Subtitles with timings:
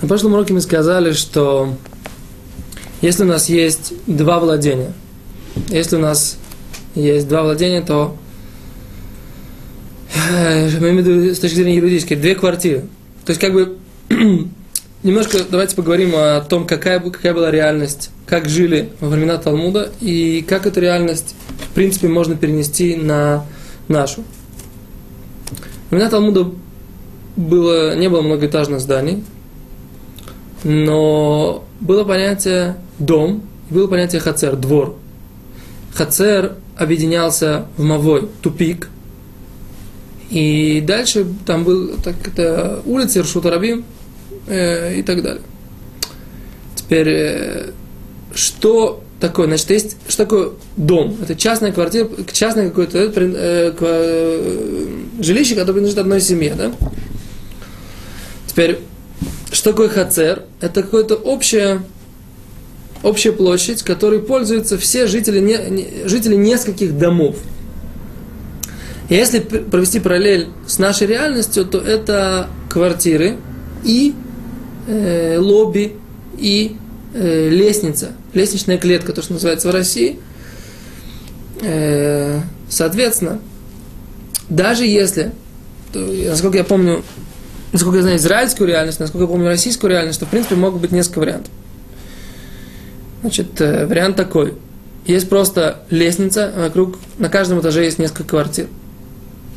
[0.00, 1.74] На прошлом уроке мы сказали, что
[3.02, 4.92] если у нас есть два владения,
[5.70, 6.38] если у нас
[6.94, 8.16] есть два владения, то
[10.30, 12.82] э, мы имеем в виду с точки зрения юридической, две квартиры.
[13.24, 13.76] То есть как бы
[15.02, 20.44] немножко давайте поговорим о том, какая, какая была реальность, как жили во времена Талмуда и
[20.48, 21.34] как эту реальность
[21.70, 23.44] в принципе можно перенести на
[23.88, 24.22] нашу.
[25.90, 26.52] Во времена Талмуда
[27.34, 29.24] было, не было многоэтажных зданий,
[30.64, 34.96] но было понятие дом, было понятие хацер, двор.
[35.94, 38.88] Хацер объединялся в Мавой, тупик.
[40.30, 43.84] И дальше там был так, это улица Иршута Рабим
[44.46, 45.42] э, и так далее.
[46.74, 47.70] Теперь, э,
[48.34, 49.46] что такое?
[49.46, 51.16] Значит, есть, что такое дом?
[51.22, 54.86] Это частная квартира, частное какое-то э, э,
[55.20, 56.72] жилище, которое принадлежит одной семье, да?
[58.46, 58.80] Теперь,
[59.50, 60.44] что такое хацер?
[60.60, 61.82] Это какая-то общая,
[63.02, 67.36] общая площадь, которой пользуются все жители, не, не, жители нескольких домов.
[69.08, 73.38] И если провести параллель с нашей реальностью, то это квартиры
[73.84, 74.14] и
[74.86, 75.94] э, лобби
[76.36, 76.76] и
[77.14, 80.20] э, лестница, лестничная клетка, то, что называется в России.
[81.62, 83.40] Э, соответственно,
[84.48, 85.32] даже если,
[85.92, 87.02] то, насколько я помню,
[87.72, 90.92] насколько я знаю израильскую реальность, насколько я помню российскую реальность, то, в принципе, могут быть
[90.92, 91.52] несколько вариантов.
[93.20, 94.54] Значит, э, вариант такой.
[95.04, 98.66] Есть просто лестница, вокруг, на каждом этаже есть несколько квартир.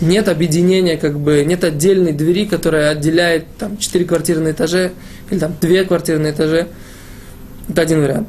[0.00, 4.92] Нет объединения, как бы, нет отдельной двери, которая отделяет там четыре квартиры на этаже,
[5.30, 6.68] или там две квартиры на этаже.
[7.68, 8.28] Это один вариант.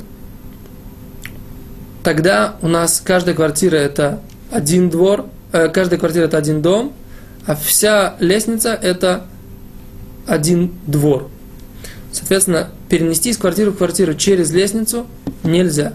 [2.03, 6.93] Тогда у нас каждая квартира это один двор, э, каждая квартира это один дом,
[7.45, 9.25] а вся лестница это
[10.27, 11.29] один двор.
[12.11, 15.07] Соответственно, перенести из квартиры в квартиру через лестницу
[15.43, 15.93] нельзя.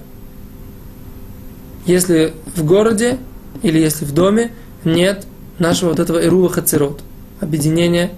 [1.86, 3.18] Если в городе
[3.62, 4.52] или если в доме
[4.84, 5.26] нет
[5.58, 7.02] нашего вот этого Ирува Хацерот,
[7.40, 8.12] объединения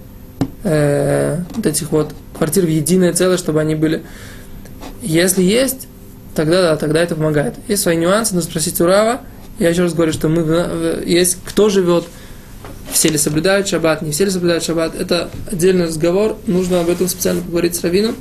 [0.63, 4.03] э, вот этих вот квартир в единое целое, чтобы они были.
[5.01, 5.87] Если есть,
[6.35, 7.55] тогда да, тогда это помогает.
[7.67, 9.21] Есть свои нюансы, нужно спросить у Рава.
[9.57, 12.05] Я еще раз говорю, что мы есть кто живет
[12.95, 17.09] все ли соблюдают шаббат, не все ли соблюдают шаббат, это отдельный разговор, нужно об этом
[17.09, 18.15] специально поговорить с Равином.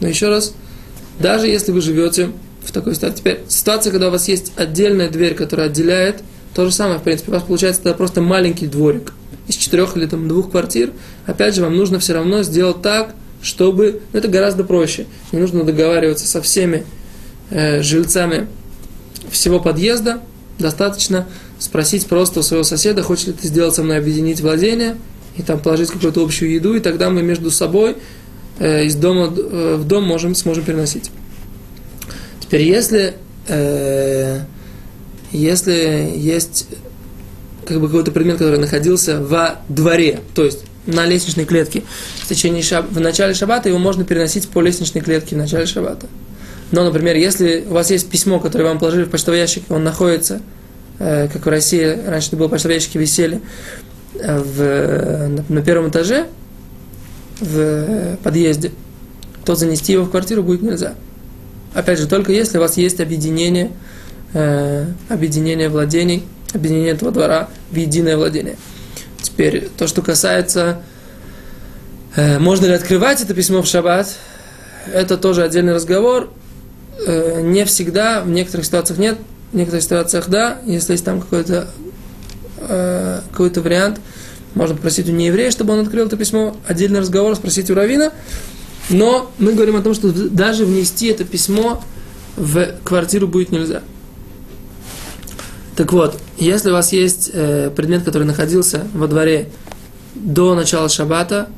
[0.00, 0.54] Но еще раз,
[1.18, 2.30] даже если вы живете
[2.64, 6.22] в такой ситуации, теперь ситуация, когда у вас есть отдельная дверь, которая отделяет,
[6.54, 9.12] то же самое, в принципе, у вас получается тогда просто маленький дворик
[9.46, 10.92] из четырех или там двух квартир,
[11.26, 15.62] опять же, вам нужно все равно сделать так, чтобы, ну, это гораздо проще, не нужно
[15.62, 16.86] договариваться со всеми
[17.50, 18.48] э, жильцами
[19.30, 20.22] всего подъезда,
[20.62, 21.26] достаточно
[21.58, 24.96] спросить просто у своего соседа, хочет ли ты сделать со мной объединить владение,
[25.36, 27.96] и там положить какую-то общую еду, и тогда мы между собой
[28.58, 31.10] э, из дома э, в дом можем, сможем переносить.
[32.40, 33.14] Теперь, если,
[33.48, 34.40] э,
[35.32, 36.66] если есть
[37.66, 41.84] как бы какой-то предмет, который находился во дворе, то есть на лестничной клетке
[42.22, 42.90] в течение шаб...
[42.90, 46.06] в начале шаббата, его можно переносить по лестничной клетке в начале шаббата.
[46.70, 50.40] Но, например, если у вас есть письмо, которое вам положили в почтовый ящик, он находится
[51.00, 53.40] Э, как в России, раньше это было почтовые ящики висели
[54.14, 56.26] э, в, на, на первом этаже,
[57.40, 58.70] в подъезде,
[59.46, 60.94] то занести его в квартиру будет нельзя.
[61.72, 63.70] Опять же, только если у вас есть объединение,
[64.34, 68.56] э, объединение владений, объединение этого двора в единое владение.
[69.22, 70.82] Теперь, то, что касается,
[72.14, 74.14] э, можно ли открывать это письмо в шаббат,
[74.92, 76.30] это тоже отдельный разговор.
[77.06, 79.18] Э, не всегда, в некоторых ситуациях нет,
[79.52, 81.68] в некоторых ситуациях да, если есть там какой-то
[82.58, 84.00] э, какой-то вариант,
[84.54, 88.12] можно попросить у нееврея, чтобы он открыл это письмо, отдельный разговор, спросить у Равина.
[88.90, 91.82] Но мы говорим о том, что даже внести это письмо
[92.36, 93.82] в квартиру будет нельзя.
[95.76, 99.48] Так вот, если у вас есть э, предмет, который находился во дворе
[100.14, 101.48] до начала шаббата,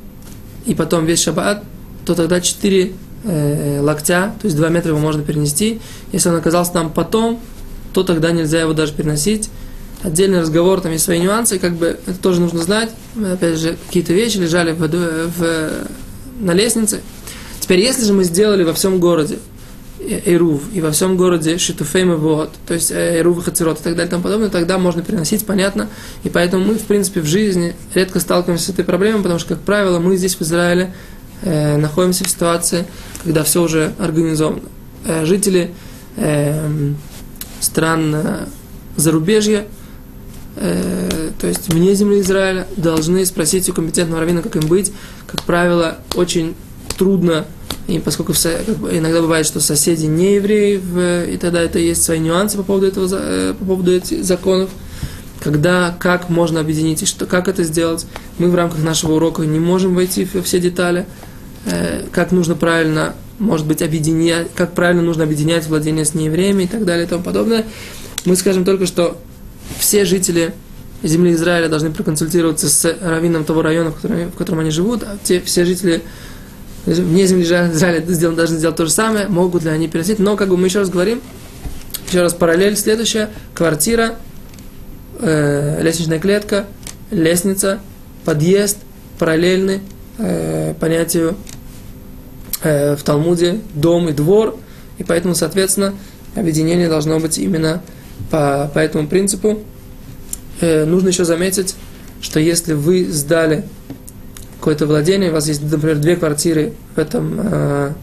[0.65, 1.63] и потом весь шаббат,
[2.05, 2.91] то тогда 4 э,
[3.23, 5.79] локтя, то есть 2 метра его можно перенести.
[6.11, 7.39] Если он оказался там потом,
[7.93, 9.49] то тогда нельзя его даже переносить.
[10.01, 12.89] Отдельный разговор, там есть свои нюансы, как бы это тоже нужно знать.
[13.15, 15.69] Опять же, какие-то вещи лежали в, в,
[16.41, 17.01] на лестнице.
[17.61, 19.39] Теперь, если же мы сделали во всем городе
[20.25, 23.93] Эрув, и во всем городе Шитуфейм и вот, то есть Эрув и Хацерот и так
[23.93, 25.87] далее и тому подобное, тогда можно переносить, понятно.
[26.25, 29.63] И поэтому мы, в принципе, в жизни редко сталкиваемся с этой проблемой, потому что, как
[29.63, 30.93] правило, мы здесь в Израиле
[31.43, 32.85] э, находимся в ситуации,
[33.23, 34.61] когда все уже организовано.
[35.05, 35.71] Э, жители
[36.17, 36.93] э,
[37.59, 38.15] стран
[38.95, 39.65] зарубежья,
[40.55, 44.91] э, то есть вне земли Израиля, должны спросить у компетентного раввина, как им быть.
[45.27, 46.55] Как правило, очень
[46.97, 47.45] трудно,
[47.87, 50.81] и поскольку иногда бывает, что соседи не евреи,
[51.33, 54.69] и тогда это есть свои нюансы по поводу, этого, э, по поводу этих законов,
[55.39, 58.05] когда, как можно объединить, и что, как это сделать.
[58.37, 61.32] Мы в рамках нашего урока не можем войти во все детали, э,
[62.11, 66.85] как нужно правильно, может быть, объединять, как правильно нужно объединять владение с неевреями и так
[66.85, 67.65] далее и тому подобное.
[68.25, 69.17] Мы скажем только, что
[69.79, 70.53] все жители
[71.03, 75.17] земли Израиля должны проконсультироваться с раввином того района, в котором, в котором они живут, а
[75.23, 76.01] те, все жители
[76.85, 78.01] вне земли Израиля
[78.31, 80.19] должны сделать то же самое, могут ли они переносить.
[80.19, 81.21] Но, как бы мы еще раз говорим,
[82.07, 84.15] еще раз параллель следующая, квартира,
[85.19, 86.65] э, лестничная клетка,
[87.11, 87.79] лестница,
[88.25, 88.77] подъезд
[89.19, 89.81] параллельны
[90.17, 91.35] э, понятию
[92.63, 94.57] э, в Талмуде дом и двор,
[94.97, 95.93] и поэтому, соответственно,
[96.35, 97.81] объединение должно быть именно
[98.31, 99.59] по, по этому принципу.
[100.61, 101.75] Э, нужно еще заметить,
[102.21, 103.65] что если вы сдали
[104.59, 107.93] какое-то владение, у вас есть, например, две квартиры в этом, э,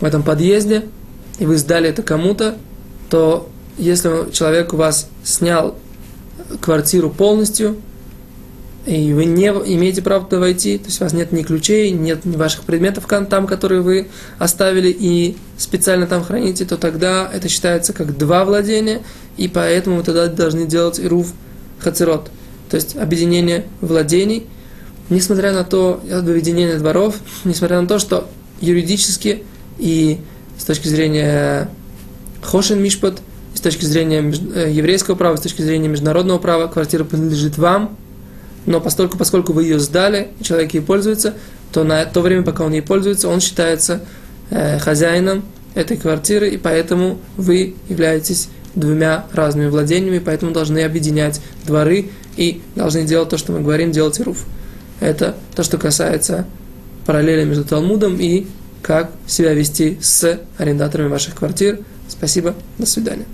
[0.00, 0.84] в этом подъезде,
[1.38, 2.56] и вы сдали это кому-то,
[3.10, 5.76] то если человек у вас снял
[6.60, 7.76] квартиру полностью,
[8.86, 12.24] и вы не имеете права туда войти, то есть у вас нет ни ключей, нет
[12.24, 17.92] ни ваших предметов там, которые вы оставили и специально там храните, то тогда это считается
[17.92, 19.02] как два владения,
[19.36, 21.32] и поэтому вы тогда должны делать ирув
[21.80, 22.30] хацерот,
[22.70, 24.46] то есть объединение владений,
[25.10, 28.28] несмотря на то, объединение дворов, несмотря на то, что
[28.60, 29.42] юридически
[29.78, 30.18] и
[30.58, 31.68] с точки зрения
[32.42, 33.20] хошен мишпот,
[33.54, 37.96] с точки зрения э, еврейского права, с точки зрения международного права, квартира принадлежит вам,
[38.66, 41.34] но поскольку, поскольку вы ее сдали, человек ей пользуется,
[41.72, 44.00] то на то время, пока он ей пользуется, он считается
[44.50, 52.10] э, хозяином этой квартиры, и поэтому вы являетесь двумя разными владениями, поэтому должны объединять дворы
[52.36, 54.44] и должны делать то, что мы говорим, делать руф.
[55.00, 56.46] Это то, что касается
[57.06, 58.46] параллели между Талмудом и
[58.82, 61.80] как себя вести с арендаторами ваших квартир.
[62.08, 63.26] Спасибо, до свидания.